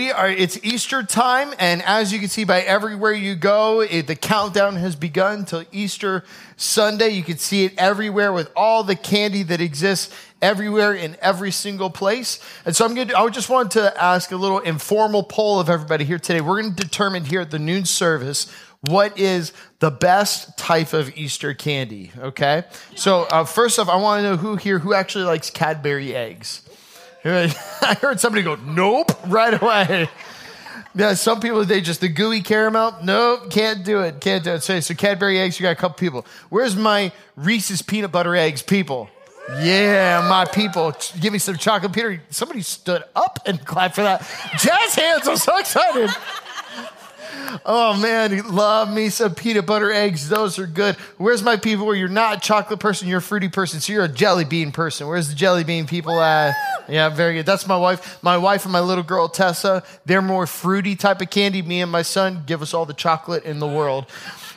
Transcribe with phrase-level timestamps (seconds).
[0.00, 4.06] We are, it's Easter time, and as you can see by everywhere you go, it,
[4.06, 6.24] the countdown has begun till Easter
[6.56, 7.10] Sunday.
[7.10, 10.10] You can see it everywhere with all the candy that exists
[10.40, 12.40] everywhere in every single place.
[12.64, 15.68] And so I'm going to, I just wanted to ask a little informal poll of
[15.68, 16.40] everybody here today.
[16.40, 21.14] We're going to determine here at the noon service what is the best type of
[21.14, 22.64] Easter candy, okay?
[22.96, 26.62] So, uh, first off, I want to know who here, who actually likes Cadbury eggs?
[27.24, 30.08] I heard somebody go, nope, right away.
[30.94, 32.96] Yeah, some people they just the gooey caramel.
[33.04, 34.20] Nope, can't do it.
[34.20, 34.62] Can't do it.
[34.62, 36.26] So, so Cadbury eggs, you got a couple people.
[36.48, 39.08] Where's my Reese's peanut butter eggs, people?
[39.58, 40.94] Yeah, my people.
[41.20, 42.22] Give me some chocolate Peter.
[42.30, 44.20] Somebody stood up and clapped for that.
[44.58, 46.10] Jazz hands, I'm so excited.
[47.64, 50.28] Oh man, love me some peanut butter eggs.
[50.28, 50.96] Those are good.
[51.16, 54.04] Where's my people where you're not a chocolate person, you're a fruity person, so you're
[54.04, 55.06] a jelly bean person.
[55.06, 56.54] Where's the jelly bean people at?
[56.88, 57.46] Yeah, very good.
[57.46, 58.22] That's my wife.
[58.22, 61.62] My wife and my little girl Tessa, they're more fruity type of candy.
[61.62, 64.06] Me and my son give us all the chocolate in the world.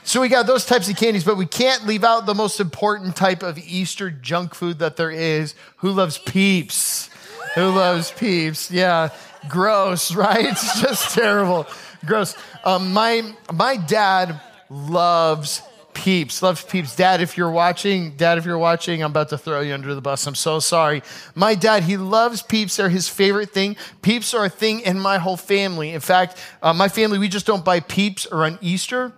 [0.05, 3.15] So we got those types of candies, but we can't leave out the most important
[3.15, 5.55] type of Easter junk food that there is.
[5.77, 7.09] Who loves peeps?
[7.55, 8.69] Who loves peeps?
[8.69, 9.09] Yeah,
[9.47, 10.45] gross, right?
[10.45, 11.67] It's just terrible.
[12.05, 12.35] Gross.
[12.65, 15.61] Um, my my dad loves
[15.93, 16.95] peeps loves peeps.
[16.95, 20.01] Dad if you're watching dad if you're watching i'm about to throw you under the
[20.01, 20.25] bus.
[20.27, 21.03] I'm so sorry.
[21.35, 22.75] My dad he loves peeps.
[22.75, 23.77] They're his favorite thing.
[24.01, 25.91] Peeps are a thing in my whole family.
[25.91, 29.13] In fact uh, my family we just don't buy peeps around easter.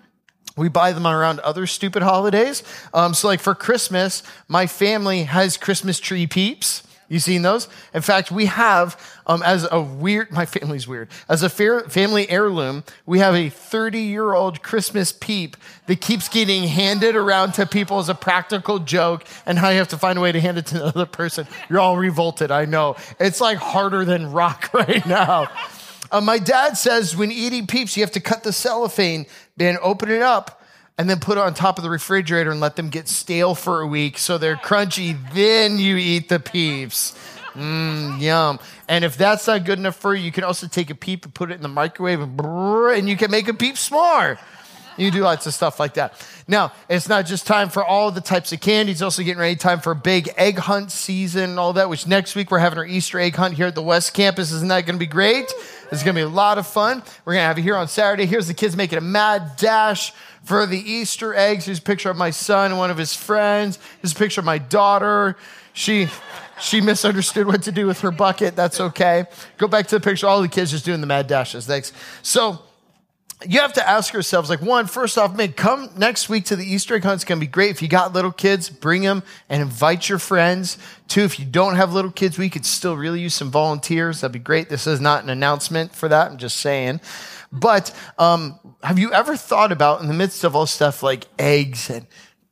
[0.58, 2.64] We buy them around other stupid holidays.
[2.94, 7.67] Um, so like for christmas my family has christmas tree peeps you seen those?
[7.94, 12.83] In fact, we have, um, as a weird, my family's weird, as a family heirloom,
[13.05, 15.55] we have a 30 year old Christmas peep
[15.88, 19.89] that keeps getting handed around to people as a practical joke, and how you have
[19.89, 21.48] to find a way to hand it to another person.
[21.70, 22.95] You're all revolted, I know.
[23.20, 25.48] It's like harder than rock right now.
[26.11, 29.26] Uh, my dad says when eating peeps, you have to cut the cellophane,
[29.58, 30.61] then open it up,
[30.98, 33.82] and then put it on top of the refrigerator and let them get stale for
[33.82, 35.17] a week so they're crunchy.
[35.33, 37.17] Then you eat the peeps.
[37.54, 38.60] Mmm, yum.
[38.88, 41.33] And if that's not good enough for you, you can also take a peep and
[41.33, 44.38] put it in the microwave and, brrr, and you can make a peep s'more.
[44.98, 46.26] You do lots of stuff like that.
[46.48, 48.94] Now, it's not just time for all the types of candy.
[48.94, 52.36] It's also getting ready time for big egg hunt season and all that, which next
[52.36, 54.52] week we're having our Easter egg hunt here at the West Campus.
[54.52, 55.52] Isn't that going to be great?
[55.92, 57.04] It's going to be a lot of fun.
[57.26, 58.26] We're going to have it here on Saturday.
[58.26, 60.14] Here's the kids making a mad dash
[60.45, 61.66] for the Easter eggs.
[61.66, 63.78] Here's a picture of my son and one of his friends.
[64.02, 65.36] Here's a picture of my daughter.
[65.73, 66.08] She
[66.61, 68.56] she misunderstood what to do with her bucket.
[68.56, 69.26] That's okay.
[69.58, 70.28] Go back to the picture.
[70.28, 71.66] All the kids just doing the mad dashes.
[71.66, 71.92] Thanks.
[72.22, 72.60] So
[73.45, 76.64] you have to ask yourselves, like, one, first off, man, come next week to the
[76.64, 77.16] Easter egg hunt.
[77.16, 77.72] It's going to be great.
[77.72, 80.77] If you got little kids, bring them and invite your friends.
[81.10, 84.22] Two, if you don't have little kids, we could still really use some volunteers.
[84.22, 84.70] That'd be great.
[84.70, 86.32] This is not an announcement for that.
[86.32, 87.02] I'm just saying.
[87.60, 91.89] But um, have you ever thought about, in the midst of all stuff like eggs
[91.89, 92.05] and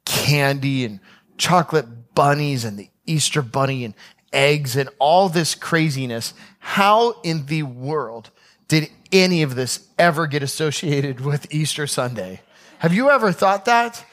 [0.06, 1.00] candy and
[1.38, 3.94] chocolate bunnies and the Easter bunny and
[4.32, 8.30] eggs and all this craziness, how in the world
[8.68, 12.42] did any of this ever get associated with Easter Sunday?
[12.80, 14.04] Have you ever thought that?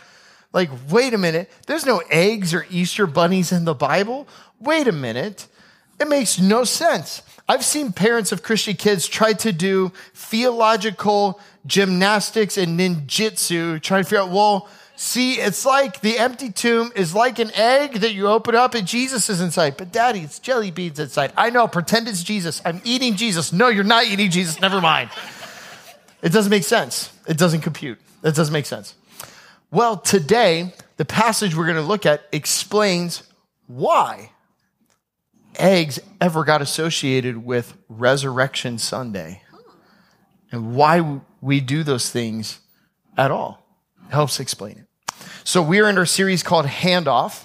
[0.52, 4.26] Like, wait a minute, there's no eggs or Easter bunnies in the Bible.
[4.58, 5.46] Wait a minute.
[6.00, 7.22] It makes no sense.
[7.50, 14.08] I've seen parents of Christian kids try to do theological gymnastics and ninjutsu, trying to
[14.08, 18.28] figure out, well, see, it's like the empty tomb is like an egg that you
[18.28, 19.76] open up and Jesus is inside.
[19.76, 21.32] But daddy, it's jelly beans inside.
[21.36, 22.62] I know, pretend it's Jesus.
[22.64, 23.52] I'm eating Jesus.
[23.52, 24.60] No, you're not eating Jesus.
[24.60, 25.10] Never mind.
[26.22, 27.12] It doesn't make sense.
[27.26, 27.98] It doesn't compute.
[28.22, 28.94] It doesn't make sense.
[29.72, 33.24] Well, today, the passage we're going to look at explains
[33.66, 34.30] why
[35.56, 39.42] eggs ever got associated with Resurrection Sunday
[40.52, 42.60] and why we do those things
[43.16, 43.64] at all.
[44.08, 45.14] It helps explain it.
[45.44, 47.44] So, we're in our series called Handoff,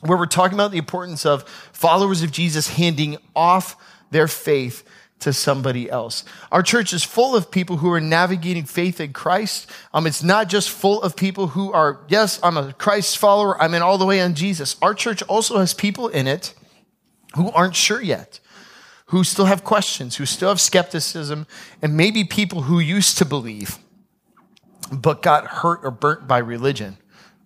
[0.00, 3.76] where we're talking about the importance of followers of Jesus handing off
[4.10, 4.84] their faith
[5.20, 6.24] to somebody else.
[6.52, 9.70] Our church is full of people who are navigating faith in Christ.
[9.92, 13.74] Um, it's not just full of people who are, yes, I'm a Christ follower, I'm
[13.74, 14.76] in all the way on Jesus.
[14.82, 16.54] Our church also has people in it
[17.34, 18.40] who aren't sure yet,
[19.06, 21.46] who still have questions, who still have skepticism,
[21.82, 23.78] and maybe people who used to believe
[24.92, 26.96] but got hurt or burnt by religion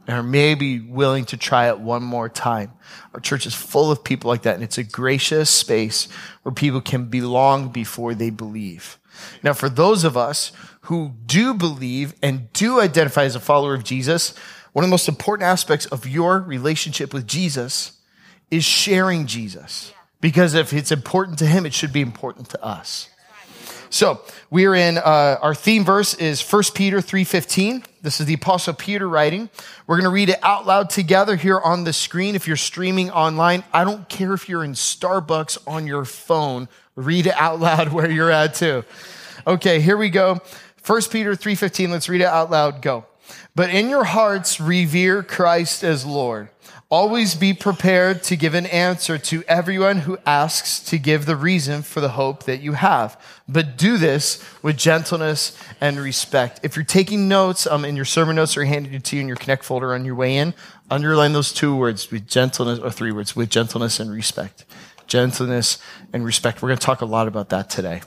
[0.06, 2.73] and are maybe willing to try it one more time.
[3.12, 6.08] Our church is full of people like that, and it's a gracious space
[6.43, 8.99] where people can belong before they believe.
[9.43, 10.50] Now, for those of us
[10.82, 14.35] who do believe and do identify as a follower of Jesus,
[14.73, 17.98] one of the most important aspects of your relationship with Jesus
[18.50, 19.93] is sharing Jesus.
[20.21, 23.09] Because if it's important to him, it should be important to us.
[23.91, 27.85] So we are in uh, our theme verse is 1 Peter 3:15.
[28.03, 29.49] This is the Apostle Peter writing.
[29.87, 32.35] We're going to read it out loud together here on the screen.
[32.35, 36.69] If you're streaming online, I don't care if you're in Starbucks on your phone.
[36.97, 38.85] Read it out loud where you're at too.
[39.47, 40.39] Okay, here we go.
[40.85, 41.91] 1 Peter 3:15.
[41.91, 42.83] Let's read it out loud.
[42.83, 43.06] Go.
[43.54, 46.48] But in your hearts revere Christ as Lord.
[46.90, 51.82] Always be prepared to give an answer to everyone who asks to give the reason
[51.82, 53.20] for the hope that you have.
[53.46, 56.60] But do this with gentleness and respect.
[56.62, 59.36] If you're taking notes um, in your sermon notes are handed to you in your
[59.36, 60.54] Connect folder on your way in,
[60.90, 64.64] underline those two words with gentleness, or three words, with gentleness and respect.
[65.06, 65.76] Gentleness
[66.14, 66.62] and respect.
[66.62, 68.00] We're going to talk a lot about that today.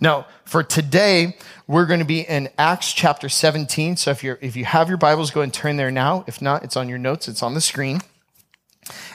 [0.00, 1.36] Now, for today,
[1.66, 3.96] we're going to be in Acts chapter 17.
[3.96, 6.24] So if you're, if you have your Bibles, go and turn there now.
[6.26, 7.28] If not, it's on your notes.
[7.28, 8.00] It's on the screen.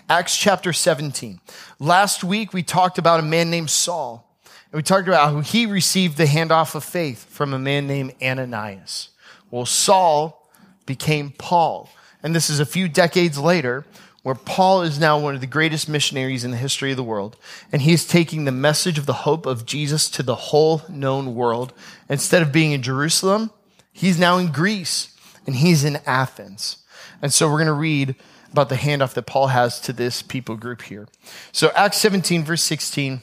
[0.10, 1.40] Acts chapter 17.
[1.80, 4.30] Last week, we talked about a man named Saul.
[4.72, 8.16] And we talked about how he received the handoff of faith from a man named
[8.22, 9.10] Ananias.
[9.50, 10.50] Well, Saul
[10.86, 11.90] became Paul.
[12.22, 13.86] And this is a few decades later,
[14.24, 17.38] where Paul is now one of the greatest missionaries in the history of the world.
[17.72, 21.74] And he's taking the message of the hope of Jesus to the whole known world.
[22.10, 23.52] Instead of being in Jerusalem,
[23.92, 25.16] he's now in Greece
[25.46, 26.78] and he's in Athens.
[27.22, 28.16] And so we're going to read
[28.52, 31.08] about the handoff that Paul has to this people group here.
[31.52, 33.22] So, Acts 17, verse 16,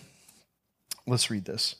[1.07, 1.77] let's read this.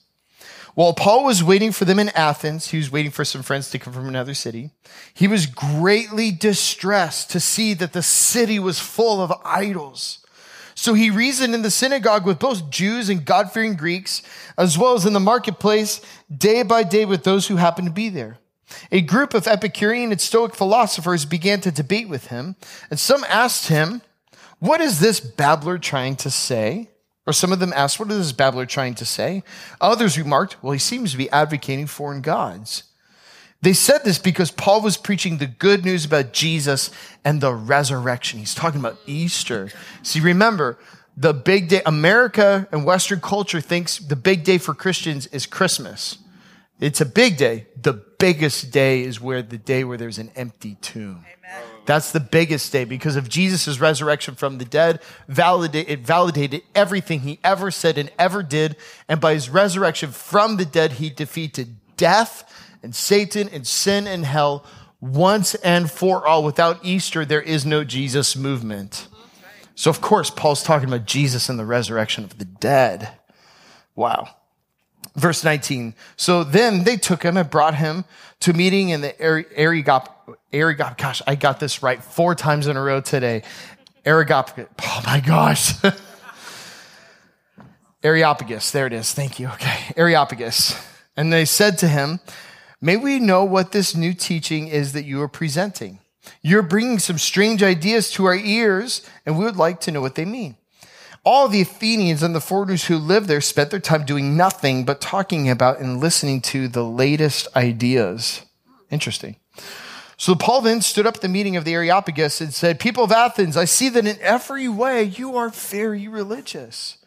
[0.73, 3.79] While Paul was waiting for them in Athens, he was waiting for some friends to
[3.79, 4.71] come from another city.
[5.13, 10.25] He was greatly distressed to see that the city was full of idols.
[10.73, 14.21] So he reasoned in the synagogue with both Jews and God fearing Greeks,
[14.57, 16.01] as well as in the marketplace,
[16.35, 18.37] day by day with those who happened to be there.
[18.91, 22.55] A group of Epicurean and Stoic philosophers began to debate with him,
[22.89, 24.01] and some asked him,
[24.59, 26.90] What is this babbler trying to say?
[27.27, 29.43] Or some of them asked, What is this babbler trying to say?
[29.79, 32.83] Others remarked, Well, he seems to be advocating foreign gods.
[33.61, 36.89] They said this because Paul was preaching the good news about Jesus
[37.23, 38.39] and the resurrection.
[38.39, 39.69] He's talking about Easter.
[40.01, 40.79] See, remember,
[41.15, 46.17] the big day, America and Western culture thinks the big day for Christians is Christmas.
[46.79, 47.67] It's a big day.
[47.79, 51.23] The biggest day is where the day where there's an empty tomb.
[51.37, 51.70] Amen.
[51.85, 55.01] That's the biggest day because of Jesus' resurrection from the dead.
[55.27, 58.75] Validate, it validated everything he ever said and ever did.
[59.07, 62.43] And by his resurrection from the dead, he defeated death
[62.83, 64.65] and Satan and sin and hell
[64.99, 66.43] once and for all.
[66.43, 69.07] Without Easter, there is no Jesus movement.
[69.73, 73.09] So, of course, Paul's talking about Jesus and the resurrection of the dead.
[73.95, 74.29] Wow.
[75.15, 75.95] Verse 19.
[76.15, 78.05] So then they took him and brought him
[78.41, 80.09] to meeting in the Areopagus.
[80.53, 83.43] Arigop, gosh, I got this right four times in a row today.
[84.05, 85.73] Arigop, oh my gosh.
[88.03, 89.13] Areopagus, there it is.
[89.13, 89.47] Thank you.
[89.49, 89.93] Okay.
[89.95, 90.75] Areopagus.
[91.15, 92.19] And they said to him,
[92.81, 95.99] May we know what this new teaching is that you are presenting?
[96.41, 100.15] You're bringing some strange ideas to our ears, and we would like to know what
[100.15, 100.57] they mean.
[101.23, 104.99] All the Athenians and the foreigners who lived there spent their time doing nothing but
[104.99, 108.43] talking about and listening to the latest ideas.
[108.89, 109.35] Interesting.
[110.21, 113.11] So Paul then stood up at the meeting of the Areopagus and said, People of
[113.11, 116.97] Athens, I see that in every way you are very religious.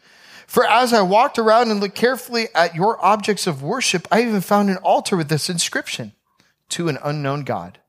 [0.45, 4.41] For as I walked around and looked carefully at your objects of worship, I even
[4.41, 6.11] found an altar with this inscription
[6.71, 7.79] to an unknown God.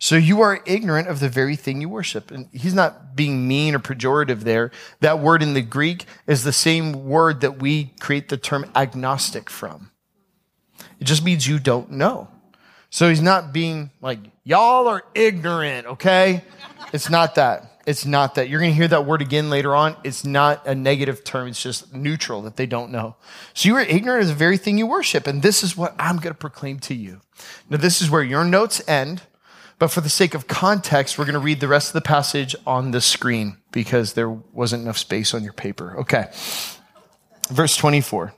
[0.00, 2.32] So you are ignorant of the very thing you worship.
[2.32, 4.72] And he's not being mean or pejorative there.
[4.98, 9.48] That word in the Greek is the same word that we create the term agnostic
[9.48, 9.92] from.
[10.98, 12.30] It just means you don't know.
[12.94, 16.44] So he's not being like, y'all are ignorant, okay?
[16.92, 17.82] It's not that.
[17.88, 18.48] It's not that.
[18.48, 19.96] You're going to hear that word again later on.
[20.04, 21.48] It's not a negative term.
[21.48, 23.16] It's just neutral that they don't know.
[23.52, 25.26] So you are ignorant of the very thing you worship.
[25.26, 27.20] And this is what I'm going to proclaim to you.
[27.68, 29.22] Now, this is where your notes end.
[29.80, 32.54] But for the sake of context, we're going to read the rest of the passage
[32.64, 35.98] on the screen because there wasn't enough space on your paper.
[35.98, 36.30] Okay.
[37.50, 38.34] Verse 24.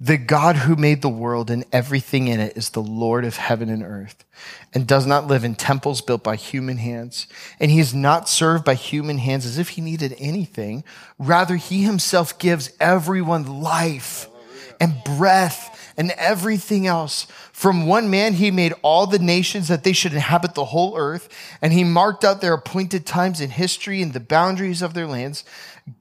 [0.00, 3.68] The God who made the world and everything in it is the Lord of heaven
[3.68, 4.24] and earth
[4.72, 7.26] and does not live in temples built by human hands.
[7.58, 10.84] And he is not served by human hands as if he needed anything.
[11.18, 14.28] Rather, he himself gives everyone life
[14.78, 17.26] and breath and everything else.
[17.52, 21.28] From one man, he made all the nations that they should inhabit the whole earth,
[21.60, 25.42] and he marked out their appointed times in history and the boundaries of their lands.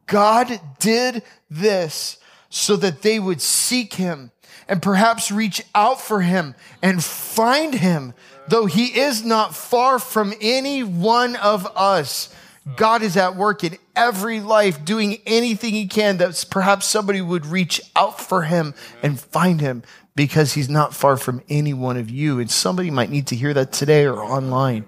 [0.05, 2.17] God did this
[2.49, 4.31] so that they would seek him
[4.67, 8.13] and perhaps reach out for him and find him,
[8.47, 12.33] though he is not far from any one of us.
[12.75, 17.45] God is at work in every life, doing anything he can that perhaps somebody would
[17.45, 19.83] reach out for him and find him
[20.15, 22.39] because he's not far from any one of you.
[22.39, 24.85] And somebody might need to hear that today or online.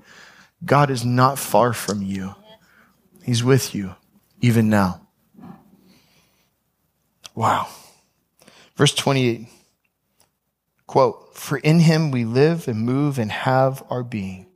[0.65, 2.35] God is not far from you.
[3.23, 3.95] He's with you
[4.41, 5.07] even now.
[7.39, 7.69] Wow.
[8.75, 9.48] Verse 28
[10.88, 14.48] quote, For in him we live and move and have our being.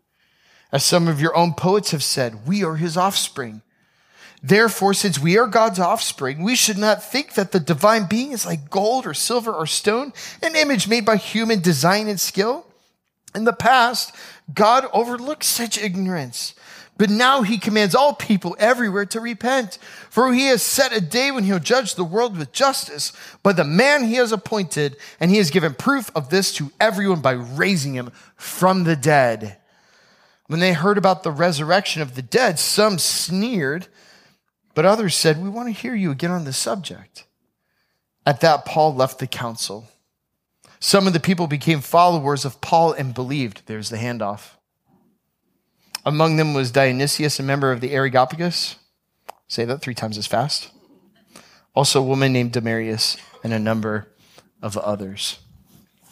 [0.69, 3.61] As some of your own poets have said, we are his offspring.
[4.41, 8.45] Therefore, since we are God's offspring, we should not think that the divine being is
[8.45, 10.11] like gold or silver or stone,
[10.41, 12.65] an image made by human design and skill.
[13.33, 14.13] In the past,
[14.53, 16.53] God overlooked such ignorance.
[16.97, 19.79] But now he commands all people everywhere to repent.
[20.09, 23.63] For he has set a day when he'll judge the world with justice by the
[23.63, 27.95] man he has appointed, and he has given proof of this to everyone by raising
[27.95, 29.57] him from the dead.
[30.47, 33.87] When they heard about the resurrection of the dead, some sneered,
[34.75, 37.25] but others said, We want to hear you again on this subject.
[38.25, 39.87] At that, Paul left the council.
[40.79, 43.63] Some of the people became followers of Paul and believed.
[43.65, 44.51] There's the handoff.
[46.05, 48.75] Among them was Dionysius, a member of the Areopagus.
[49.47, 50.71] Say that three times as fast.
[51.73, 54.07] Also, a woman named Damaris, and a number
[54.61, 55.39] of others.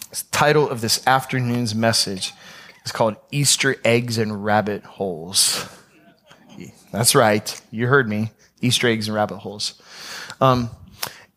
[0.10, 2.34] The title of this afternoon's message
[2.86, 5.68] is called Easter eggs and rabbit holes.
[6.92, 7.62] That's right.
[7.72, 8.32] You heard me.
[8.62, 9.82] Easter eggs and rabbit holes.
[10.42, 10.70] Um,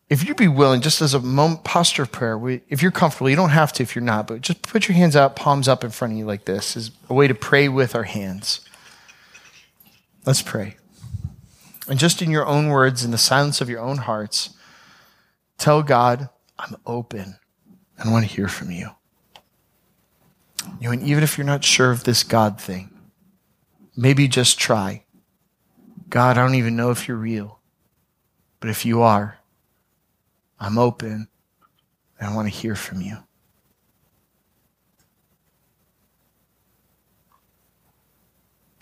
[0.09, 3.29] if you'd be willing, just as a moment, posture of prayer, we, if you're comfortable,
[3.29, 5.83] you don't have to if you're not, but just put your hands out, palms up
[5.83, 8.61] in front of you like this is a way to pray with our hands.
[10.25, 10.77] Let's pray.
[11.87, 14.51] And just in your own words, in the silence of your own hearts,
[15.57, 17.37] tell God, I'm open
[17.97, 18.91] and want to hear from you.
[20.79, 22.89] You know, and even if you're not sure of this God thing,
[23.95, 25.03] maybe just try.
[26.09, 27.59] God, I don't even know if you're real.
[28.59, 29.39] But if you are,
[30.65, 31.27] I'm open
[32.19, 33.17] and I want to hear from you.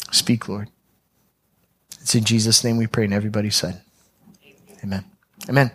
[0.09, 0.69] Speak, Lord.
[1.99, 3.81] It's in Jesus' name we pray, and everybody said,
[4.81, 5.03] Amen.
[5.49, 5.71] Amen.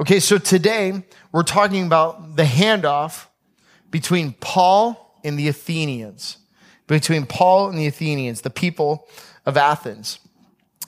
[0.00, 3.26] Okay, so today we're talking about the handoff
[3.88, 6.38] between Paul and the Athenians,
[6.88, 9.06] between Paul and the Athenians, the people
[9.46, 10.18] of Athens.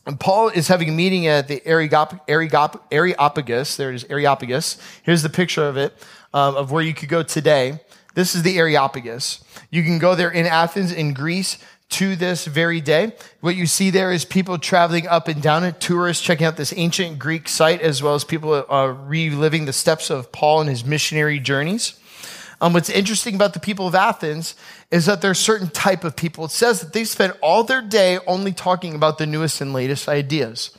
[0.04, 3.76] And Paul is having a meeting at the Areopagus.
[3.76, 4.78] There it is, Areopagus.
[5.04, 5.94] Here's the picture of it,
[6.34, 7.80] um, of where you could go today.
[8.14, 9.44] This is the Areopagus.
[9.70, 11.58] You can go there in Athens, in Greece,
[11.90, 13.12] to this very day.
[13.40, 16.74] What you see there is people traveling up and down it, tourists checking out this
[16.76, 20.84] ancient Greek site, as well as people uh, reliving the steps of Paul and his
[20.84, 21.94] missionary journeys.
[22.62, 24.54] Um, what's interesting about the people of Athens
[24.92, 26.44] is that there's certain type of people.
[26.44, 30.08] It says that they spend all their day only talking about the newest and latest
[30.08, 30.70] ideas.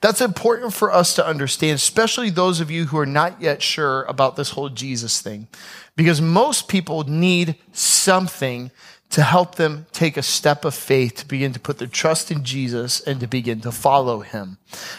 [0.00, 4.02] That's important for us to understand, especially those of you who are not yet sure
[4.04, 5.46] about this whole Jesus thing,
[5.94, 8.72] because most people need something
[9.10, 12.44] to help them take a step of faith to begin to put their trust in
[12.44, 14.58] Jesus and to begin to follow him.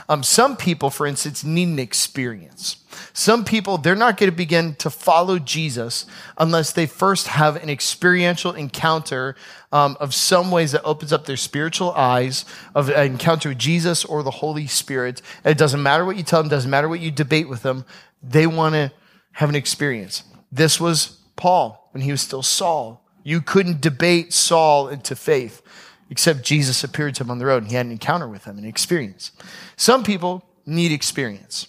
[0.09, 2.77] Um, some people, for instance, need an experience.
[3.13, 6.05] Some people, they're not going to begin to follow Jesus
[6.37, 9.35] unless they first have an experiential encounter
[9.71, 12.43] um, of some ways that opens up their spiritual eyes
[12.75, 15.21] of an encounter with Jesus or the Holy Spirit.
[15.45, 17.85] And it doesn't matter what you tell them, doesn't matter what you debate with them.
[18.21, 18.91] They want to
[19.33, 20.23] have an experience.
[20.51, 23.01] This was Paul when he was still Saul.
[23.23, 25.61] You couldn't debate Saul into faith,
[26.09, 28.57] except Jesus appeared to him on the road and he had an encounter with him,
[28.57, 29.31] an experience.
[29.75, 31.67] Some people need experience.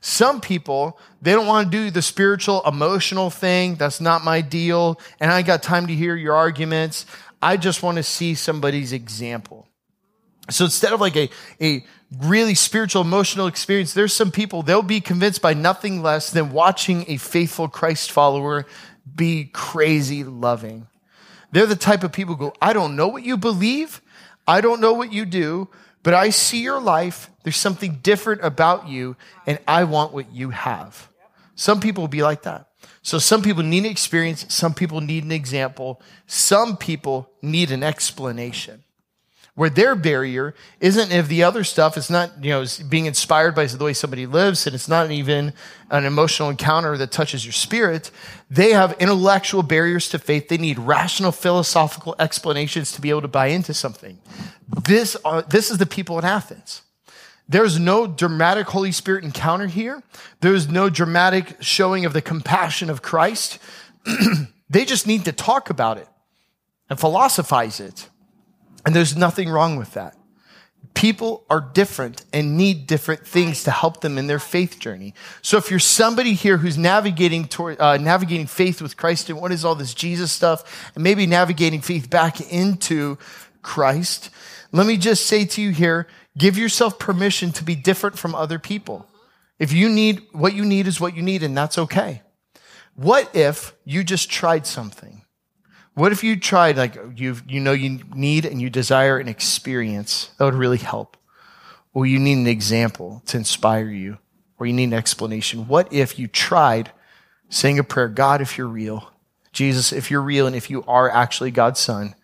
[0.00, 3.76] Some people, they don't want to do the spiritual, emotional thing.
[3.76, 5.00] That's not my deal.
[5.18, 7.06] And I got time to hear your arguments.
[7.40, 9.66] I just want to see somebody's example.
[10.50, 11.30] So instead of like a,
[11.60, 11.86] a
[12.20, 17.06] really spiritual, emotional experience, there's some people, they'll be convinced by nothing less than watching
[17.08, 18.66] a faithful Christ follower
[19.14, 20.86] be crazy loving.
[21.54, 24.02] They're the type of people who go, I don't know what you believe.
[24.44, 25.68] I don't know what you do,
[26.02, 27.30] but I see your life.
[27.44, 31.08] There's something different about you, and I want what you have.
[31.54, 32.68] Some people will be like that.
[33.02, 34.46] So some people need an experience.
[34.52, 36.02] Some people need an example.
[36.26, 38.83] Some people need an explanation.
[39.56, 43.66] Where their barrier isn't if the other stuff is not you know being inspired by
[43.66, 45.52] the way somebody lives and it's not even
[45.90, 48.10] an emotional encounter that touches your spirit
[48.54, 50.48] they have intellectual barriers to faith.
[50.48, 54.18] They need rational philosophical explanations to be able to buy into something.
[54.84, 55.16] This,
[55.48, 56.82] this is the people in athens.
[57.48, 60.04] There's no dramatic holy spirit encounter here.
[60.40, 63.58] There's no dramatic showing of the compassion of christ.
[64.70, 66.08] They just need to talk about it
[66.88, 68.08] and philosophize it
[68.84, 70.16] and there's nothing wrong with that.
[70.94, 75.12] People are different and need different things to help them in their faith journey.
[75.42, 79.50] So if you're somebody here who's navigating toward, uh, navigating faith with Christ and what
[79.50, 83.18] is all this Jesus stuff, and maybe navigating faith back into
[83.62, 84.30] Christ,
[84.70, 86.06] let me just say to you here,
[86.38, 89.08] give yourself permission to be different from other people.
[89.58, 92.22] If you need, what you need is what you need, and that's okay.
[92.94, 95.23] What if you just tried something?
[95.94, 100.30] What if you tried, like, you you know you need and you desire an experience
[100.36, 101.16] that would really help?
[101.92, 104.18] Or you need an example to inspire you,
[104.58, 105.68] or you need an explanation.
[105.68, 106.90] What if you tried
[107.48, 109.12] saying a prayer, God, if you're real,
[109.52, 112.16] Jesus, if you're real and if you are actually God's son,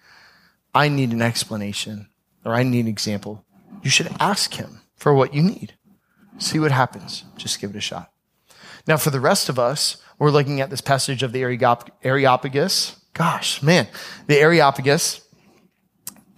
[0.74, 2.08] I need an explanation
[2.44, 3.44] or I need an example.
[3.82, 5.74] You should ask him for what you need.
[6.38, 7.24] See what happens.
[7.36, 8.10] Just give it a shot.
[8.86, 11.42] Now, for the rest of us, we're looking at this passage of the
[12.02, 13.88] Areopagus gosh, man,
[14.26, 15.26] the Areopagus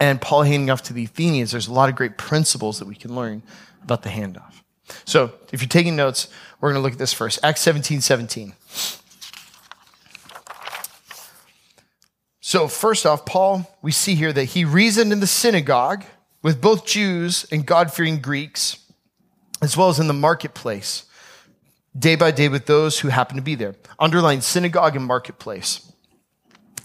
[0.01, 2.95] and Paul handing off to the Athenians, there's a lot of great principles that we
[2.95, 3.43] can learn
[3.85, 4.63] about the handoff.
[5.05, 6.29] So if you're taking notes,
[6.61, 7.39] we're going to look at this first.
[7.43, 8.55] Acts 17 17.
[12.45, 16.05] So, first off, Paul, we see here that he reasoned in the synagogue
[16.43, 18.79] with both Jews and God fearing Greeks,
[19.63, 21.05] as well as in the marketplace,
[21.97, 23.77] day by day with those who happen to be there.
[23.99, 25.92] Underline synagogue and marketplace.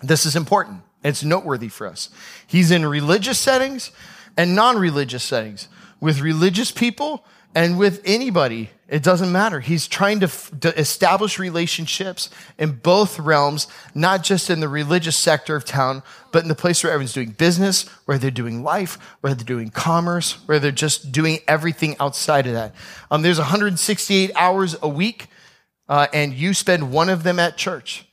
[0.01, 0.81] This is important.
[1.03, 2.09] It's noteworthy for us.
[2.45, 3.91] He's in religious settings
[4.35, 5.67] and non religious settings
[5.99, 7.23] with religious people
[7.55, 8.69] and with anybody.
[8.87, 9.59] It doesn't matter.
[9.59, 15.17] He's trying to, f- to, establish relationships in both realms, not just in the religious
[15.17, 18.97] sector of town, but in the place where everyone's doing business, where they're doing life,
[19.21, 22.73] where they're doing commerce, where they're just doing everything outside of that.
[23.11, 25.27] Um, there's 168 hours a week,
[25.89, 28.06] uh, and you spend one of them at church.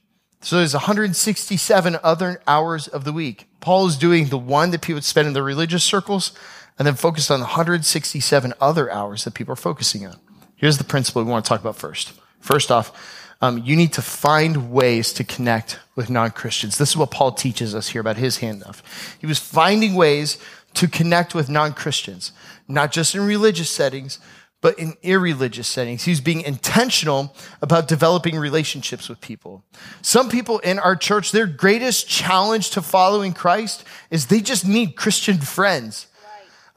[0.44, 3.48] So there's 167 other hours of the week.
[3.61, 6.33] Paul is doing the one that people spend in the religious circles
[6.78, 10.18] and then focus on the 167 other hours that people are focusing on.
[10.54, 12.12] Here's the principle we want to talk about first.
[12.40, 12.92] First off,
[13.40, 16.76] um, you need to find ways to connect with non Christians.
[16.76, 18.83] This is what Paul teaches us here about his handoff.
[19.18, 20.37] He was finding ways
[20.74, 22.33] to connect with non Christians,
[22.68, 24.18] not just in religious settings,
[24.64, 26.05] but in irreligious settings.
[26.05, 29.62] He's being intentional about developing relationships with people.
[30.00, 34.96] Some people in our church, their greatest challenge to following Christ is they just need
[34.96, 36.07] Christian friends.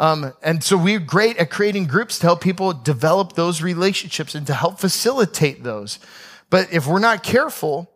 [0.01, 4.45] Um, and so we're great at creating groups to help people develop those relationships and
[4.47, 5.97] to help facilitate those.
[6.49, 7.89] But if we're not careful,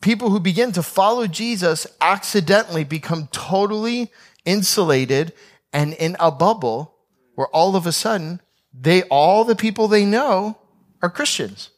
[0.00, 4.10] people who begin to follow Jesus accidentally become totally
[4.46, 5.34] insulated
[5.74, 6.94] and in a bubble
[7.34, 8.40] where all of a sudden
[8.72, 10.58] they all the people they know
[11.02, 11.70] are Christians.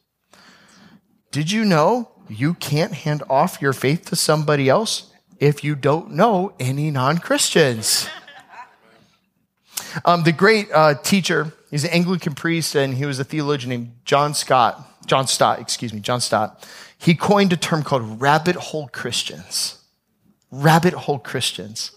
[1.31, 6.13] Did you know you can't hand off your faith to somebody else if you don't
[6.13, 8.09] know any non Christians?
[10.05, 13.93] Um, the great uh, teacher, he's an Anglican priest, and he was a theologian named
[14.05, 16.67] John Scott, John Stott, excuse me, John Stott.
[16.97, 19.79] He coined a term called rabbit hole Christians.
[20.51, 21.93] Rabbit hole Christians.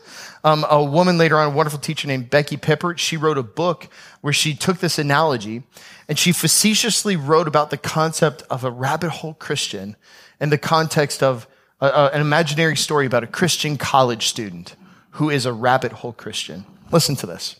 [0.46, 3.90] Um, a woman later on, a wonderful teacher named Becky Pippert, she wrote a book
[4.22, 5.64] where she took this analogy
[6.08, 9.96] and she facetiously wrote about the concept of a rabbit hole Christian
[10.40, 11.48] in the context of
[11.82, 14.76] a, a, an imaginary story about a Christian college student
[15.14, 16.64] who is a rabbit hole Christian.
[16.92, 17.60] Listen to this.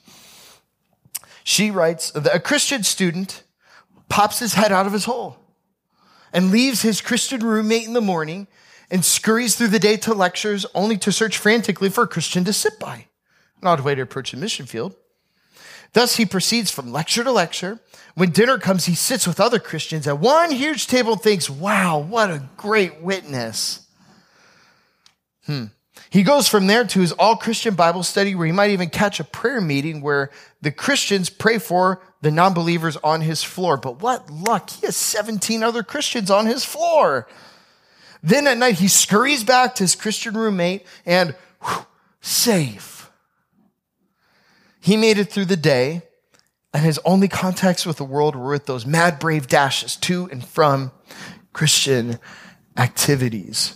[1.44, 3.42] She writes, a Christian student
[4.10, 5.40] pops his head out of his hole
[6.32, 8.46] and leaves his Christian roommate in the morning
[8.90, 12.54] and scurries through the day to lectures only to search frantically for a Christian to
[12.54, 13.06] sit by.
[13.62, 14.96] An odd way to approach a mission field.
[15.94, 17.80] Thus, he proceeds from lecture to lecture.
[18.16, 22.00] When dinner comes, he sits with other Christians at one huge table and thinks, wow,
[22.00, 23.88] what a great witness.
[25.46, 25.66] Hmm.
[26.10, 29.20] He goes from there to his all Christian Bible study where he might even catch
[29.20, 33.78] a prayer meeting where the Christians pray for the non believers on his floor.
[33.78, 34.70] But what luck!
[34.70, 37.28] He has 17 other Christians on his floor.
[38.26, 41.86] Then at night, he scurries back to his Christian roommate and whew,
[42.22, 43.12] safe.
[44.80, 46.02] He made it through the day,
[46.74, 50.44] and his only contacts with the world were with those mad, brave dashes to and
[50.44, 50.92] from
[51.54, 52.18] Christian
[52.76, 53.76] activities.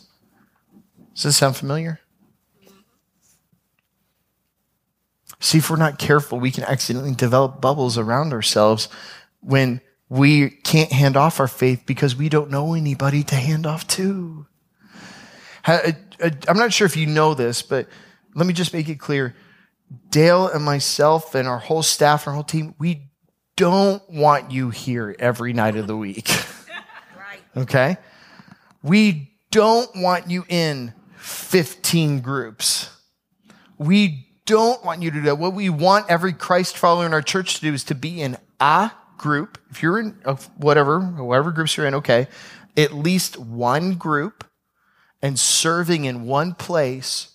[1.14, 2.00] Does this sound familiar?
[5.40, 8.90] See, if we're not careful, we can accidentally develop bubbles around ourselves
[9.42, 9.80] when
[10.10, 14.48] we can't hand off our faith because we don't know anybody to hand off to.
[15.66, 15.92] Uh,
[16.22, 17.88] uh, I'm not sure if you know this, but
[18.34, 19.36] let me just make it clear.
[20.10, 23.10] Dale and myself and our whole staff and our whole team, we
[23.56, 26.30] don't want you here every night of the week.
[27.58, 27.98] Okay?
[28.84, 32.90] We don't want you in 15 groups.
[33.78, 35.38] We don't want you to do that.
[35.38, 38.38] What we want every Christ follower in our church to do is to be in
[38.60, 39.60] a group.
[39.70, 42.28] If you're in uh, whatever, whatever groups you're in, okay,
[42.76, 44.44] at least one group
[45.22, 47.30] and serving in one place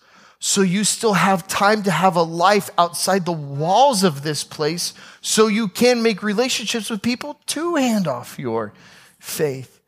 [0.47, 4.93] so you still have time to have a life outside the walls of this place
[5.23, 8.75] so you can make relationships with people to hand off your
[9.19, 9.81] faith.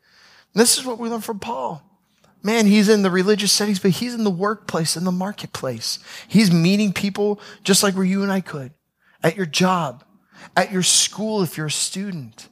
[0.55, 1.83] And this is what we learn from Paul.
[2.41, 5.99] Man, he's in the religious settings, but he's in the workplace, in the marketplace.
[6.27, 8.71] He's meeting people just like where you and I could
[9.21, 10.03] at your job,
[10.55, 12.49] at your school if you're a student,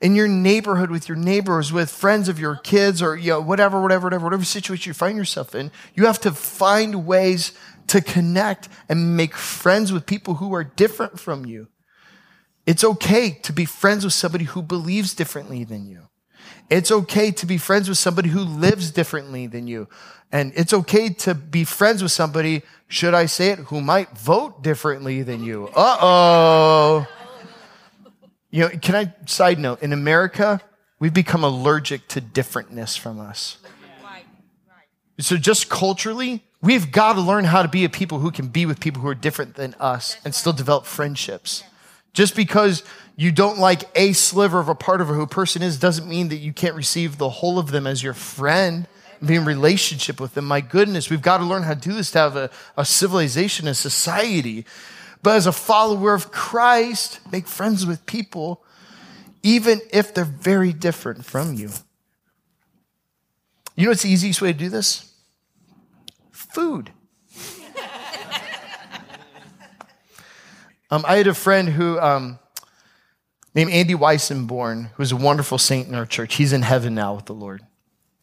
[0.00, 3.80] in your neighborhood with your neighbors, with friends of your kids, or you know, whatever,
[3.80, 5.70] whatever, whatever, whatever situation you find yourself in.
[5.94, 7.52] You have to find ways
[7.88, 11.68] to connect and make friends with people who are different from you.
[12.66, 16.08] It's okay to be friends with somebody who believes differently than you.
[16.70, 19.88] It's okay to be friends with somebody who lives differently than you.
[20.32, 24.62] And it's okay to be friends with somebody, should I say it, who might vote
[24.62, 25.68] differently than you.
[25.76, 27.08] Uh oh.
[28.54, 29.82] You know, can I side note?
[29.82, 30.60] In America,
[31.00, 33.56] we've become allergic to differentness from us.
[35.18, 38.64] So just culturally, we've got to learn how to be a people who can be
[38.64, 41.64] with people who are different than us and still develop friendships.
[42.12, 42.84] Just because
[43.16, 46.28] you don't like a sliver of a part of who a person is doesn't mean
[46.28, 48.86] that you can't receive the whole of them as your friend
[49.18, 50.44] and be in relationship with them.
[50.44, 53.66] My goodness, we've got to learn how to do this to have a, a civilization,
[53.66, 54.64] a society.
[55.24, 58.62] But as a follower of Christ, make friends with people,
[59.42, 61.70] even if they're very different from you.
[63.74, 65.10] You know what's the easiest way to do this?
[66.30, 66.90] Food.
[70.90, 72.38] um, I had a friend who um,
[73.54, 76.34] named Andy Weissenborn, who's a wonderful saint in our church.
[76.34, 77.62] He's in heaven now with the Lord.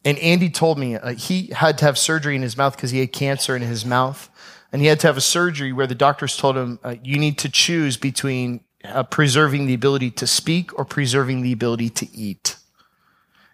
[0.04, 3.00] And Andy told me uh, he had to have surgery in his mouth because he
[3.00, 4.30] had cancer in his mouth.
[4.72, 7.38] And he had to have a surgery where the doctors told him, uh, you need
[7.38, 12.56] to choose between uh, preserving the ability to speak or preserving the ability to eat.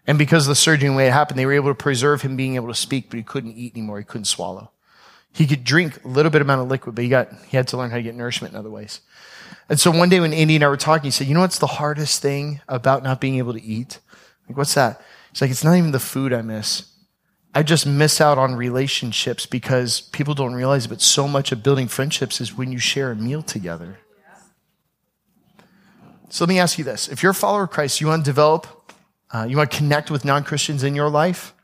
[0.07, 2.21] And because of the surgery and the way it happened, they were able to preserve
[2.21, 3.99] him being able to speak, but he couldn't eat anymore.
[3.99, 4.71] He couldn't swallow.
[5.31, 7.77] He could drink a little bit amount of liquid, but he got, he had to
[7.77, 9.01] learn how to get nourishment in other ways.
[9.67, 11.59] And so one day when Andy and I were talking, he said, You know what's
[11.59, 13.99] the hardest thing about not being able to eat?
[14.47, 15.01] Like, what's that?
[15.31, 16.91] He's like, It's not even the food I miss.
[17.53, 21.87] I just miss out on relationships because people don't realize but so much of building
[21.87, 23.99] friendships is when you share a meal together.
[26.29, 27.07] So let me ask you this.
[27.07, 28.93] If you're a follower of Christ, you want to develop,
[29.31, 31.55] uh, you want to connect with non Christians in your life,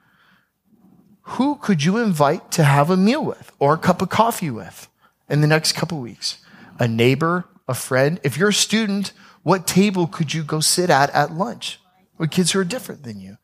[1.21, 4.87] who could you invite to have a meal with or a cup of coffee with
[5.29, 6.39] in the next couple weeks?
[6.79, 8.19] A neighbor, a friend?
[8.23, 9.11] If you're a student,
[9.43, 11.79] what table could you go sit at at lunch
[12.17, 13.37] with kids who are different than you?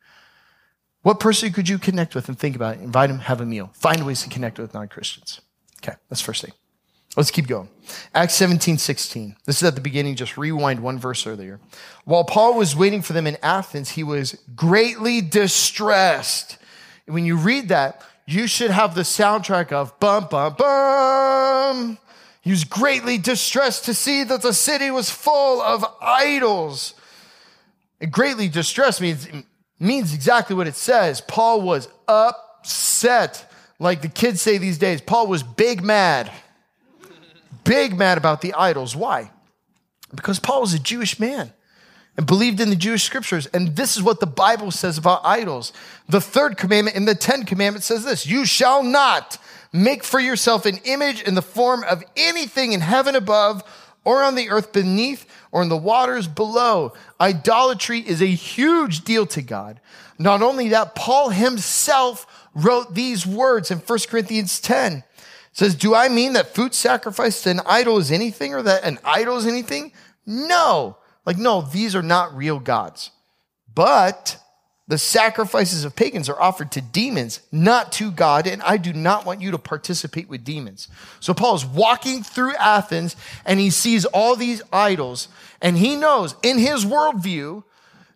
[1.02, 2.82] What person could you connect with and think about it?
[2.82, 3.72] Invite them, have a meal.
[3.74, 5.42] Find ways to connect with non Christians.
[5.84, 6.54] Okay, that's first thing.
[7.18, 7.68] Let's keep going.
[8.16, 9.36] Acts 17, 16.
[9.46, 11.60] This is at the beginning, just rewind one verse earlier.
[12.06, 16.58] While Paul was waiting for them in Athens, he was greatly distressed.
[17.08, 21.98] When you read that, you should have the soundtrack of bum, bum, bum.
[22.42, 26.94] He was greatly distressed to see that the city was full of idols.
[28.00, 29.28] And greatly distressed means,
[29.82, 31.22] means exactly what it says.
[31.22, 33.52] Paul was upset.
[33.80, 36.32] Like the kids say these days, Paul was big mad.
[37.63, 38.96] Big mad about the idols.
[38.96, 39.32] Why?
[40.13, 41.52] Because Paul was a Jewish man
[42.17, 43.48] and believed in the Jewish scriptures.
[43.48, 45.74] And this is what the Bible says about idols.
[46.10, 49.38] The third commandment in the 10 commandments says this, you shall not
[49.74, 53.63] Make for yourself an image in the form of anything in heaven above
[54.04, 56.94] or on the earth beneath or in the waters below.
[57.20, 59.80] Idolatry is a huge deal to God.
[60.18, 64.94] Not only that, Paul himself wrote these words in 1 Corinthians 10.
[64.94, 65.04] It
[65.52, 69.00] says, Do I mean that food sacrificed to an idol is anything or that an
[69.04, 69.92] idol is anything?
[70.26, 70.98] No.
[71.26, 73.12] Like, no, these are not real gods.
[73.74, 74.38] But
[74.88, 79.26] the sacrifices of pagans are offered to demons, not to God, and I do not
[79.26, 80.88] want you to participate with demons.
[81.20, 83.15] So Paul is walking through Athens
[83.46, 85.28] and he sees all these idols,
[85.62, 87.63] and he knows in his worldview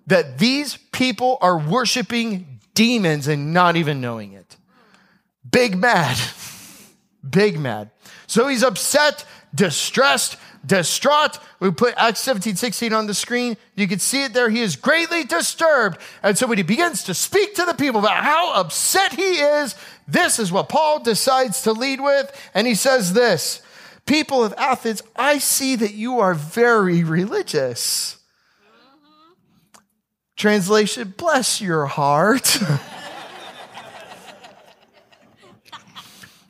[0.07, 4.57] that these people are worshiping demons and not even knowing it.
[5.49, 6.17] Big mad.
[7.29, 7.91] Big mad.
[8.27, 11.39] So he's upset, distressed, distraught.
[11.59, 13.57] We put Acts 17, 16 on the screen.
[13.75, 14.49] You can see it there.
[14.49, 15.99] He is greatly disturbed.
[16.23, 19.75] And so when he begins to speak to the people about how upset he is,
[20.07, 22.31] this is what Paul decides to lead with.
[22.53, 23.61] And he says this
[24.05, 28.17] People of Athens, I see that you are very religious.
[30.35, 32.59] Translation, bless your heart.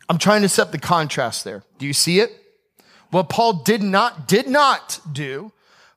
[0.10, 1.64] I'm trying to set the contrast there.
[1.78, 2.45] Do you see it?
[3.12, 5.52] What Paul did not, did not do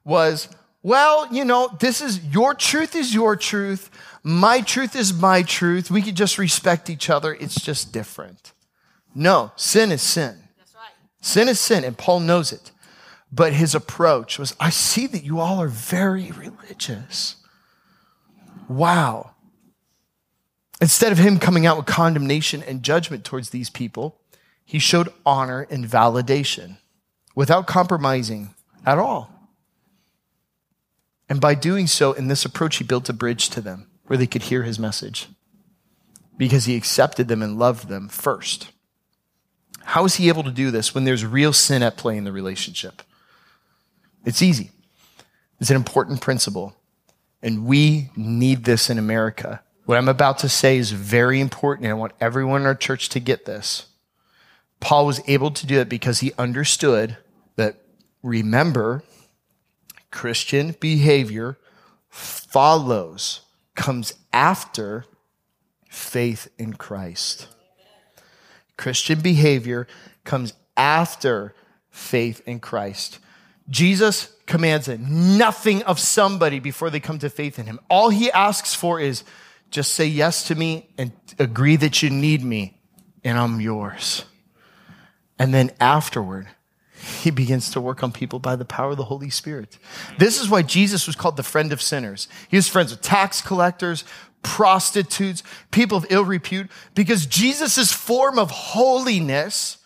[0.05, 0.49] was,
[0.83, 3.90] well, you know, this is your truth is your truth.
[4.23, 5.90] My truth is my truth.
[5.90, 7.35] We could just respect each other.
[7.35, 8.53] It's just different.
[9.14, 10.37] No, sin is sin.
[10.75, 10.90] Right.
[11.21, 12.71] Sin is sin, and Paul knows it.
[13.33, 17.37] But his approach was, I see that you all are very religious.
[18.68, 19.33] Wow.
[20.81, 24.21] Instead of him coming out with condemnation and judgment towards these people,
[24.64, 26.79] he showed honor and validation
[27.38, 28.51] without compromising
[28.85, 29.31] at all.
[31.29, 34.27] And by doing so, in this approach, he built a bridge to them where they
[34.27, 35.29] could hear his message
[36.37, 38.72] because he accepted them and loved them first.
[39.85, 42.33] How is he able to do this when there's real sin at play in the
[42.33, 43.03] relationship?
[44.24, 44.72] It's easy.
[45.61, 46.74] It's an important principle.
[47.40, 51.92] And we need this in America what I'm about to say is very important, and
[51.92, 53.87] I want everyone in our church to get this.
[54.81, 57.16] Paul was able to do it because he understood
[58.22, 59.02] remember,
[60.11, 61.59] Christian behavior
[62.09, 63.40] follows,
[63.74, 65.04] comes after
[65.88, 67.48] faith in Christ.
[68.76, 69.87] Christian behavior
[70.24, 71.54] comes after
[71.90, 73.18] faith in Christ.
[73.68, 77.78] Jesus commands it, nothing of somebody before they come to faith in him.
[77.90, 79.24] All he asks for is,
[79.70, 82.81] just say yes to me and agree that you need me,
[83.22, 84.24] and I'm yours.
[85.38, 86.48] And then afterward,
[86.98, 89.78] he begins to work on people by the power of the Holy Spirit.
[90.18, 92.28] This is why Jesus was called the friend of sinners.
[92.48, 94.04] He was friends with tax collectors,
[94.42, 99.78] prostitutes, people of ill repute, because Jesus' form of holiness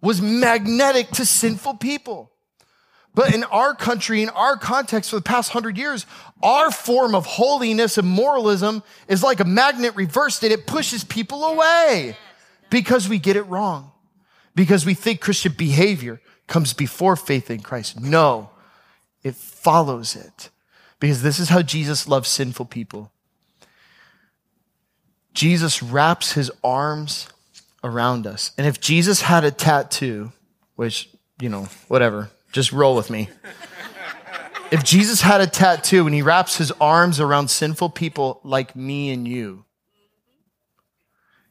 [0.00, 2.30] was magnetic to sinful people.
[3.14, 6.06] But in our country, in our context for the past hundred years,
[6.42, 11.44] our form of holiness and moralism is like a magnet reversed and it pushes people
[11.44, 12.16] away
[12.70, 13.92] because we get it wrong.
[14.54, 18.00] Because we think Christian behavior comes before faith in Christ.
[18.00, 18.50] No,
[19.22, 20.50] it follows it.
[21.00, 23.10] Because this is how Jesus loves sinful people.
[25.34, 27.28] Jesus wraps his arms
[27.82, 28.52] around us.
[28.56, 30.32] And if Jesus had a tattoo,
[30.76, 31.08] which,
[31.40, 33.30] you know, whatever, just roll with me.
[34.70, 39.10] If Jesus had a tattoo and he wraps his arms around sinful people like me
[39.10, 39.64] and you,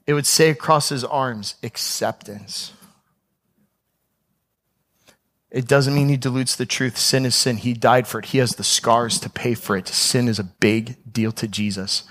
[0.08, 2.74] it would say across his arms, acceptance.
[5.52, 6.98] It doesn't mean he dilutes the truth.
[6.98, 7.58] Sin is sin.
[7.58, 8.28] He died for it.
[8.28, 9.88] He has the scars to pay for it.
[9.90, 12.04] Sin is a big deal to Jesus.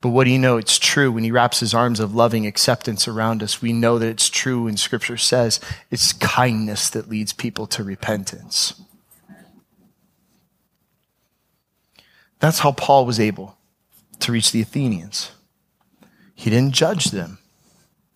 [0.00, 0.56] But what do you know?
[0.56, 3.60] It's true when he wraps his arms of loving acceptance around us.
[3.60, 8.80] We know that it's true when scripture says it's kindness that leads people to repentance.
[12.38, 13.56] That's how Paul was able
[14.20, 15.32] to reach the Athenians.
[16.34, 17.38] He didn't judge them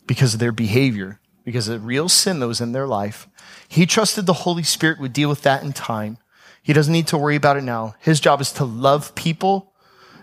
[0.06, 3.26] because of their behavior, because of real sin that was in their life.
[3.70, 6.18] He trusted the Holy Spirit would deal with that in time.
[6.60, 7.94] He doesn't need to worry about it now.
[8.00, 9.72] His job is to love people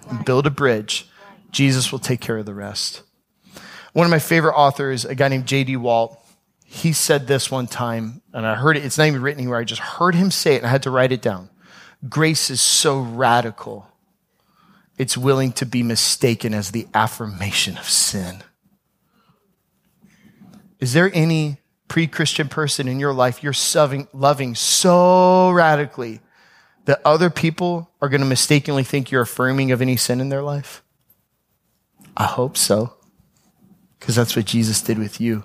[0.10, 1.10] and build a bridge
[1.50, 3.04] Jesus will take care of the rest.
[3.94, 5.78] One of my favorite authors, a guy named J.D.
[5.78, 6.22] Walt,
[6.66, 9.60] he said this one time, and I heard it, it's not even written anywhere.
[9.60, 11.50] I just heard him say it and I had to write it down.
[12.10, 13.88] Grace is so radical,
[14.98, 18.44] it's willing to be mistaken as the affirmation of sin.
[20.80, 23.54] Is there any pre Christian person in your life you're
[24.14, 26.22] loving so radically
[26.86, 30.42] that other people are going to mistakenly think you're affirming of any sin in their
[30.42, 30.84] life?
[32.16, 32.94] I hope so.
[34.00, 35.44] Because that's what Jesus did with you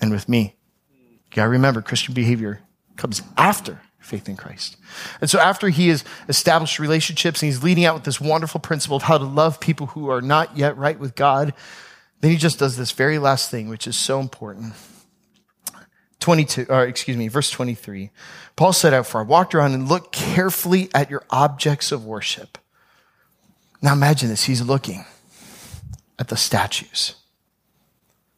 [0.00, 0.56] and with me.
[0.92, 2.60] You gotta remember, Christian behavior
[2.96, 4.76] comes after faith in Christ.
[5.20, 8.96] And so after he has established relationships and he's leading out with this wonderful principle
[8.96, 11.54] of how to love people who are not yet right with God,
[12.20, 14.74] then he just does this very last thing, which is so important.
[16.20, 18.10] 22, or excuse me, verse 23.
[18.56, 22.58] Paul set out for I walked around and looked carefully at your objects of worship.
[23.82, 24.44] Now imagine this.
[24.44, 25.04] He's looking
[26.18, 27.14] at the statues.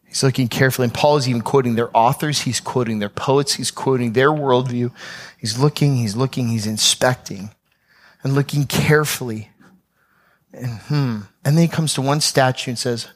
[0.07, 3.71] He's looking carefully, and Paul is even quoting their authors, he's quoting their poets, he's
[3.71, 4.93] quoting their worldview.
[5.39, 7.51] He's looking, he's looking, he's inspecting
[8.23, 9.51] and looking carefully.
[10.53, 11.21] And hmm.
[11.45, 13.09] And then he comes to one statue and says,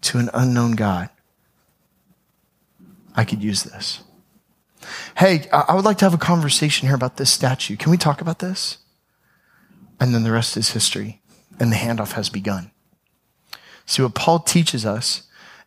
[0.00, 1.10] To an unknown God,
[3.14, 4.02] I could use this.
[5.16, 7.76] Hey, I would like to have a conversation here about this statue.
[7.76, 8.78] Can we talk about this?
[10.00, 11.22] And then the rest is history,
[11.58, 12.70] and the handoff has begun.
[13.86, 15.22] See, what Paul teaches us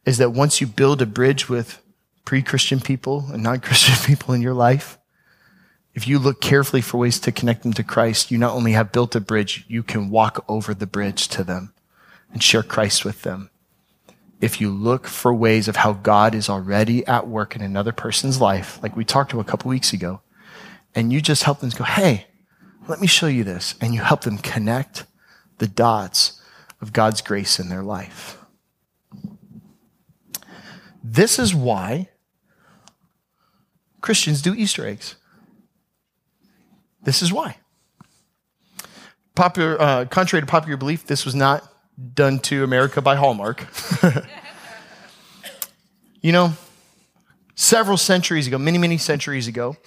[0.06, 1.82] is that once you build a bridge with
[2.26, 4.98] pre Christian people and non Christian people in your life,
[5.94, 8.92] if you look carefully for ways to connect them to Christ, you not only have
[8.92, 11.74] built a bridge, you can walk over the bridge to them
[12.32, 13.50] and share Christ with them.
[14.40, 18.40] If you look for ways of how God is already at work in another person's
[18.40, 20.22] life, like we talked to a couple weeks ago,
[20.94, 22.28] and you just help them go, hey,
[22.88, 23.76] let me show you this.
[23.82, 25.06] And you help them connect
[25.58, 26.42] the dots
[26.82, 28.38] of God's grace in their life.
[31.04, 32.10] This is why
[34.02, 35.16] Christians do Easter eggs.
[37.02, 37.58] This is why.
[39.36, 41.72] Popular, uh, contrary to popular belief, this was not
[42.14, 43.66] done to America by Hallmark.
[46.22, 46.54] you know,
[47.56, 49.78] several centuries ago, many, many centuries ago,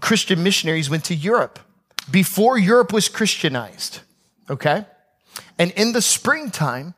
[0.00, 1.58] Christian missionaries went to Europe
[2.10, 4.00] before Europe was Christianized.
[4.50, 4.84] Okay?
[5.58, 6.94] And in the springtime,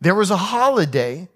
[0.00, 1.28] there was a holiday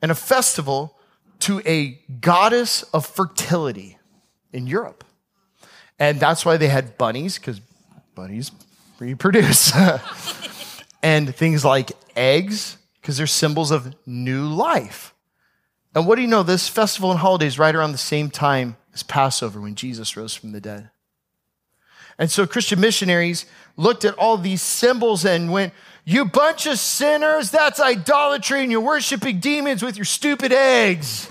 [0.00, 0.98] and a festival
[1.40, 3.98] to a goddess of fertility
[4.52, 5.04] in Europe.
[5.98, 7.60] And that's why they had bunnies, because
[8.14, 8.50] bunnies
[8.98, 9.72] reproduce.
[11.02, 15.14] and things like eggs, because they're symbols of new life.
[15.94, 16.42] And what do you know?
[16.42, 20.34] This festival and holiday is right around the same time as Passover when Jesus rose
[20.34, 20.90] from the dead.
[22.18, 25.72] And so Christian missionaries looked at all these symbols and went,
[26.04, 31.30] You bunch of sinners, that's idolatry, and you're worshiping demons with your stupid eggs.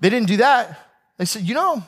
[0.00, 0.78] They didn't do that.
[1.16, 1.82] They said, You know,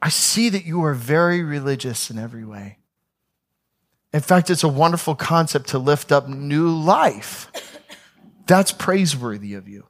[0.00, 2.77] I see that you are very religious in every way.
[4.12, 7.50] In fact, it's a wonderful concept to lift up new life.
[8.46, 9.86] That's praiseworthy of you.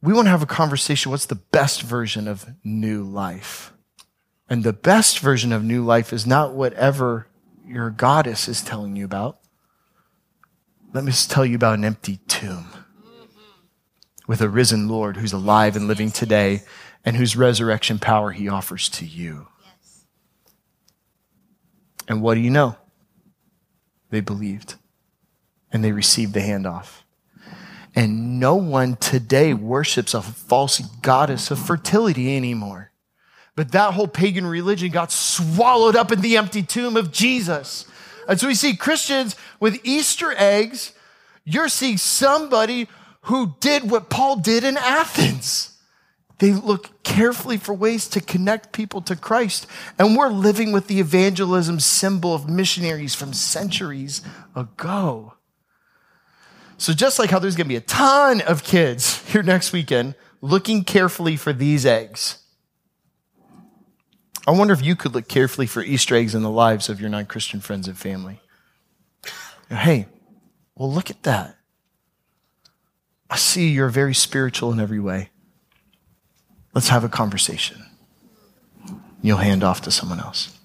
[0.00, 1.10] We want to have a conversation.
[1.10, 3.72] What's the best version of new life?
[4.48, 7.28] And the best version of new life is not whatever
[7.66, 9.38] your goddess is telling you about.
[10.92, 12.66] Let me just tell you about an empty tomb
[14.26, 16.62] with a risen Lord who's alive and living today
[17.04, 19.48] and whose resurrection power he offers to you.
[22.12, 22.76] And what do you know?
[24.10, 24.74] They believed
[25.72, 27.04] and they received the handoff.
[27.94, 32.92] And no one today worships a false goddess of fertility anymore.
[33.56, 37.86] But that whole pagan religion got swallowed up in the empty tomb of Jesus.
[38.28, 40.92] And so we see Christians with Easter eggs.
[41.46, 42.88] You're seeing somebody
[43.22, 45.71] who did what Paul did in Athens.
[46.42, 49.64] They look carefully for ways to connect people to Christ.
[49.96, 54.22] And we're living with the evangelism symbol of missionaries from centuries
[54.56, 55.34] ago.
[56.78, 60.16] So, just like how there's going to be a ton of kids here next weekend
[60.40, 62.38] looking carefully for these eggs,
[64.44, 67.08] I wonder if you could look carefully for Easter eggs in the lives of your
[67.08, 68.40] non Christian friends and family.
[69.68, 70.06] Hey,
[70.74, 71.56] well, look at that.
[73.30, 75.30] I see you're very spiritual in every way.
[76.74, 77.84] Let's have a conversation.
[79.20, 80.58] You'll hand off to someone else.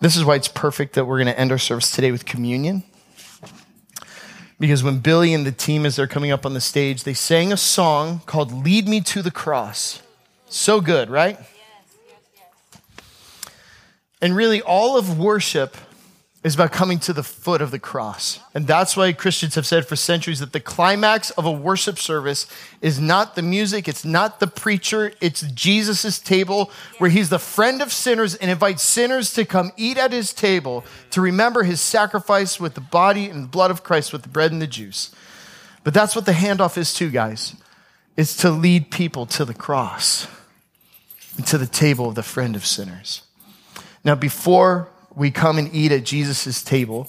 [0.00, 2.84] This is why it's perfect that we're going to end our service today with communion.
[4.58, 7.52] Because when Billy and the team, as they're coming up on the stage, they sang
[7.52, 10.02] a song called Lead Me to the Cross.
[10.48, 11.36] So good, right?
[11.38, 11.50] Yes,
[12.08, 13.52] yes, yes.
[14.22, 15.76] And really, all of worship
[16.46, 18.38] is about coming to the foot of the cross.
[18.54, 22.46] And that's why Christians have said for centuries that the climax of a worship service
[22.80, 27.82] is not the music, it's not the preacher, it's Jesus' table where he's the friend
[27.82, 32.60] of sinners and invites sinners to come eat at his table to remember his sacrifice
[32.60, 35.10] with the body and blood of Christ with the bread and the juice.
[35.82, 37.56] But that's what the handoff is too, guys.
[38.16, 40.28] It's to lead people to the cross
[41.36, 43.22] and to the table of the friend of sinners.
[44.04, 47.08] Now, before we come and eat at Jesus' table,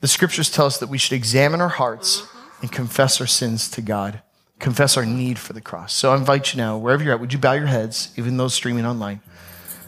[0.00, 2.26] the scriptures tell us that we should examine our hearts
[2.60, 4.20] and confess our sins to God,
[4.58, 5.94] confess our need for the cross.
[5.94, 8.52] So I invite you now, wherever you're at, would you bow your heads, even those
[8.52, 9.20] streaming online?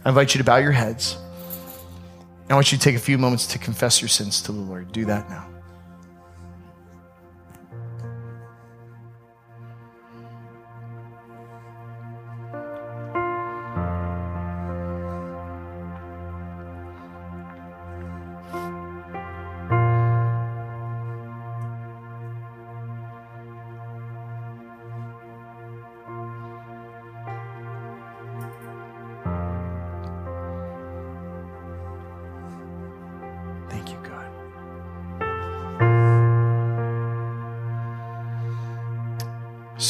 [0.04, 1.18] I invite you to bow your heads.
[2.48, 4.92] I want you to take a few moments to confess your sins to the Lord.
[4.92, 5.46] Do that now.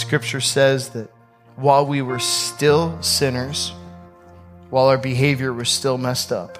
[0.08, 1.10] Scripture says that
[1.56, 3.74] while we were still sinners,
[4.70, 6.56] while our behavior was still messed up.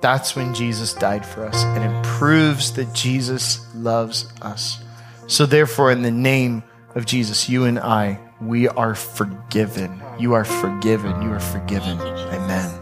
[0.00, 1.62] That's when Jesus died for us.
[1.62, 4.82] And it proves that Jesus loves us.
[5.28, 6.64] So, therefore, in the name
[6.96, 10.02] of Jesus, you and I, we are forgiven.
[10.18, 11.22] You are forgiven.
[11.22, 12.00] You are forgiven.
[12.00, 12.80] Amen.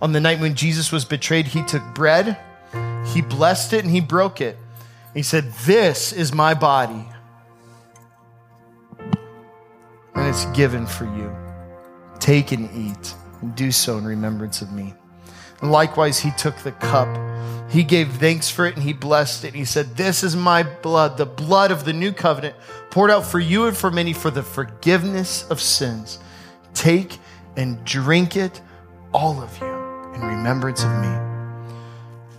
[0.00, 2.38] On the night when Jesus was betrayed, he took bread,
[3.08, 4.56] he blessed it, and he broke it.
[5.12, 7.04] He said, This is my body,
[10.34, 11.32] it's given for you.
[12.18, 14.92] Take and eat, and do so in remembrance of me.
[15.60, 17.08] And likewise, he took the cup.
[17.70, 19.48] He gave thanks for it and he blessed it.
[19.48, 22.56] And he said, This is my blood, the blood of the new covenant,
[22.90, 26.18] poured out for you and for many for the forgiveness of sins.
[26.74, 27.18] Take
[27.56, 28.60] and drink it,
[29.12, 29.72] all of you,
[30.14, 31.33] in remembrance of me.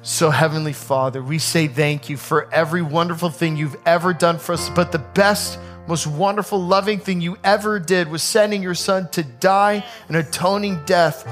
[0.08, 4.54] So, Heavenly Father, we say thank you for every wonderful thing you've ever done for
[4.54, 4.70] us.
[4.70, 9.24] But the best, most wonderful, loving thing you ever did was sending your Son to
[9.24, 11.28] die an atoning death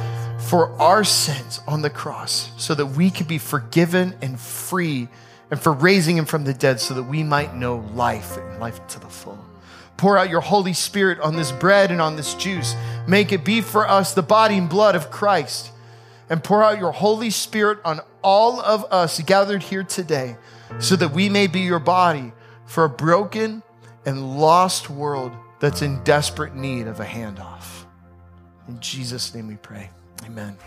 [0.49, 5.07] for our sins on the cross so that we could be forgiven and free,
[5.51, 8.85] and for raising him from the dead so that we might know life and life
[8.87, 9.37] to the full.
[9.97, 12.73] Pour out your Holy Spirit on this bread and on this juice.
[13.07, 15.69] Make it be for us the body and blood of Christ.
[16.27, 20.37] And pour out your Holy Spirit on all of us gathered here today
[20.79, 22.33] so that we may be your body
[22.65, 23.61] for a broken
[24.05, 27.85] and lost world that's in desperate need of a handoff.
[28.67, 29.89] In Jesus' name we pray.
[30.25, 30.57] Amen.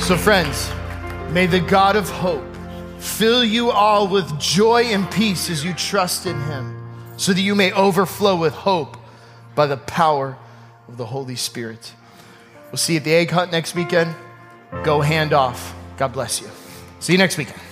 [0.00, 0.70] So, friends,
[1.32, 2.44] may the God of hope
[2.98, 6.74] fill you all with joy and peace as you trust in him,
[7.16, 8.96] so that you may overflow with hope
[9.54, 10.36] by the power
[10.88, 11.94] of the Holy Spirit.
[12.66, 14.14] We'll see you at the egg hunt next weekend.
[14.82, 15.74] Go hand off.
[15.96, 16.48] God bless you.
[17.00, 17.65] See you next weekend.